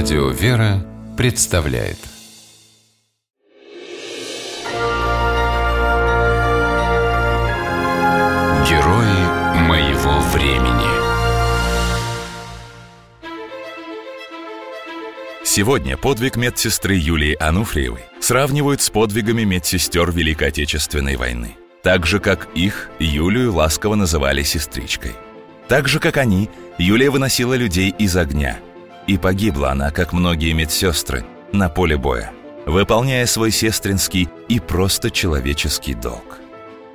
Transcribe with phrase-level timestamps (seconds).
[0.00, 1.98] Радио «Вера» представляет
[8.68, 10.86] Герои моего времени
[15.44, 21.56] Сегодня подвиг медсестры Юлии Ануфриевой сравнивают с подвигами медсестер Великой Отечественной войны.
[21.82, 25.14] Так же, как их, Юлию ласково называли сестричкой.
[25.66, 28.58] Так же, как они, Юлия выносила людей из огня–
[29.08, 32.30] и погибла она, как многие медсестры, на поле боя,
[32.66, 36.38] выполняя свой сестринский и просто человеческий долг.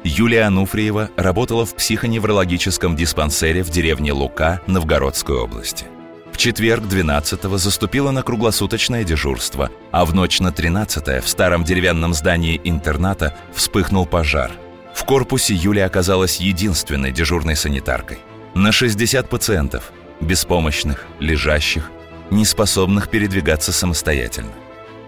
[0.03, 5.85] Юлия Ануфриева работала в психоневрологическом диспансере в деревне Лука Новгородской области.
[6.31, 12.13] В четверг 12-го заступила на круглосуточное дежурство, а в ночь на 13-е в старом деревянном
[12.13, 14.51] здании интерната вспыхнул пожар.
[14.93, 18.19] В корпусе Юлия оказалась единственной дежурной санитаркой.
[18.55, 19.91] На 60 пациентов,
[20.21, 21.89] беспомощных, лежащих,
[22.33, 24.51] не способных передвигаться самостоятельно.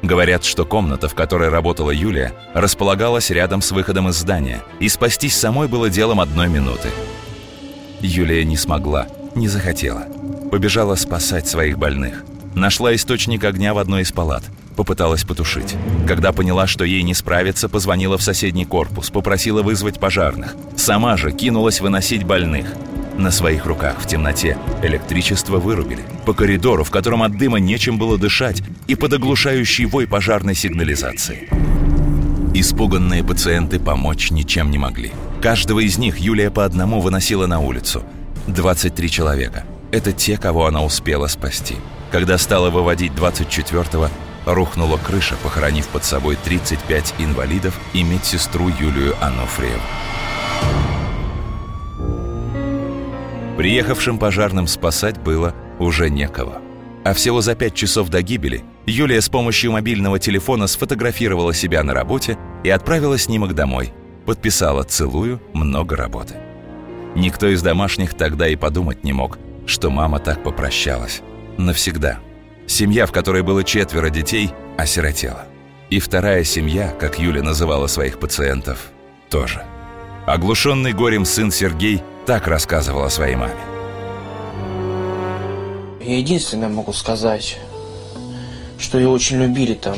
[0.02, 5.35] Говорят, что комната, в которой работала Юлия, располагалась рядом с выходом из здания, и спастись
[5.35, 6.89] самой было делом одной минуты.
[8.02, 10.05] Юлия не смогла, не захотела.
[10.52, 12.23] Побежала спасать своих больных.
[12.53, 14.44] Нашла источник огня в одной из палат.
[14.75, 15.75] Попыталась потушить.
[16.07, 20.55] Когда поняла, что ей не справиться, позвонила в соседний корпус, попросила вызвать пожарных.
[20.75, 22.67] Сама же кинулась выносить больных.
[23.17, 26.03] На своих руках в темноте электричество вырубили.
[26.25, 31.49] По коридору, в котором от дыма нечем было дышать, и под оглушающий вой пожарной сигнализации.
[32.53, 35.11] Испуганные пациенты помочь ничем не могли.
[35.41, 38.03] Каждого из них Юлия по одному выносила на улицу.
[38.47, 39.66] 23 человека.
[39.91, 41.75] Это те, кого она успела спасти.
[42.11, 44.09] Когда стала выводить 24-го,
[44.45, 49.81] рухнула крыша, похоронив под собой 35 инвалидов и медсестру Юлию Анофриеву.
[53.58, 56.61] Приехавшим пожарным спасать было уже некого.
[57.03, 61.94] А всего за пять часов до гибели Юлия с помощью мобильного телефона сфотографировала себя на
[61.94, 63.94] работе и отправила снимок домой.
[64.25, 66.35] Подписала «Целую, много работы».
[67.16, 71.22] Никто из домашних тогда и подумать не мог, что мама так попрощалась.
[71.58, 72.19] Навсегда.
[72.68, 75.46] Семья, в которой было четверо детей, осиротела.
[75.90, 78.90] И вторая семья, как Юля называла своих пациентов,
[79.29, 79.63] тоже.
[80.25, 83.53] Оглушенный горем сын Сергей– так рассказывал о своей маме.
[86.02, 87.59] Я единственное могу сказать,
[88.80, 89.97] что ее очень любили там.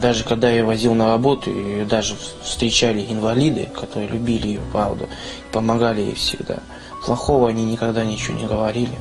[0.00, 5.08] Даже когда я возил на работу, ее даже встречали инвалиды, которые любили ее, правда,
[5.52, 6.58] помогали ей всегда.
[7.04, 8.98] Плохого они никогда ничего не говорили.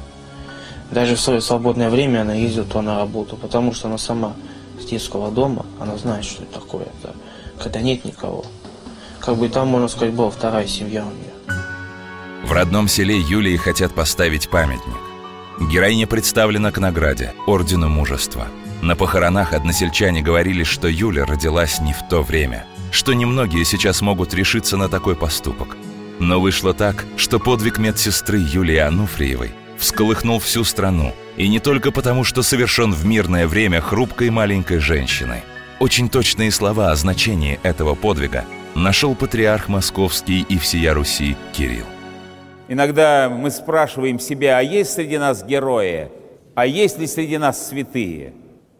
[0.92, 4.36] Даже в свое свободное время она ездила то на работу, потому что она сама
[4.80, 7.16] с детского дома, она знает, что это такое, это,
[7.58, 8.46] когда нет никого.
[9.28, 11.58] Как бы там, можно сказать, была вторая семья у нее.
[12.46, 14.96] В родном селе Юлии хотят поставить памятник.
[15.70, 18.48] Героиня представлена к награде– Ордену Мужества.
[18.82, 24.34] На похоронах односельчане говорили, что Юля родилась не в то время, что немногие сейчас могут
[24.34, 25.76] решиться на такой поступок.
[26.20, 31.14] Но вышло так, что подвиг медсестры Юлии Ануфриевой всколыхнул всю страну.
[31.36, 35.44] И не только потому, что совершен в мирное время хрупкой маленькой женщиной.
[35.82, 38.46] Очень точные слова о значении этого подвига
[38.78, 41.86] нашел патриарх московский и всея Руси Кирилл.
[42.68, 46.10] Иногда мы спрашиваем себя, а есть среди нас герои,
[46.54, 48.34] а есть ли среди нас святые?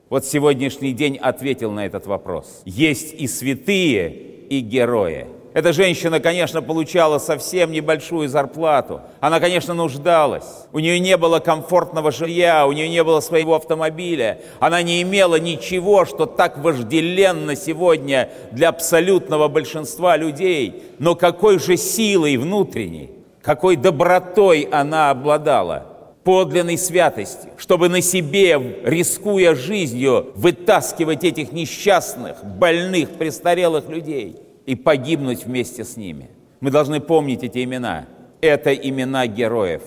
[0.10, 2.62] Вот сегодняшний день ответил на этот вопрос.
[2.66, 4.10] Есть и святые,
[4.50, 5.28] и герои.
[5.58, 9.02] Эта женщина, конечно, получала совсем небольшую зарплату.
[9.20, 10.68] Она, конечно, нуждалась.
[10.72, 14.40] У нее не было комфортного жилья, у нее не было своего автомобиля.
[14.60, 20.84] Она не имела ничего, что так вожделенно сегодня для абсолютного большинства людей.
[21.00, 23.10] Но какой же силой внутренней,
[23.42, 25.88] какой добротой она обладала,
[26.24, 35.46] подлинной святости, чтобы на себе, рискуя жизнью, вытаскивать этих несчастных, больных, престарелых людей и погибнуть
[35.46, 36.30] вместе с ними.
[36.60, 38.06] Мы должны помнить эти имена.
[38.42, 39.82] Это имена героев,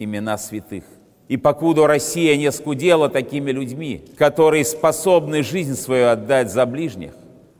[0.00, 0.82] имена святых.
[1.28, 7.12] И покуда Россия не скудела такими людьми, которые способны жизнь свою отдать за ближних,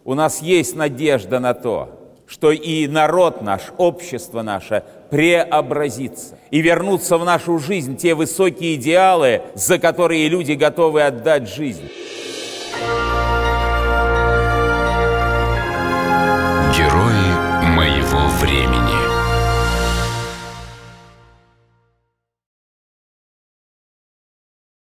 [0.05, 7.17] у нас есть надежда на то, что и народ наш, общество наше преобразится и вернутся
[7.17, 11.89] в нашу жизнь те высокие идеалы, за которые люди готовы отдать жизнь.
[17.85, 19.04] Моего времени.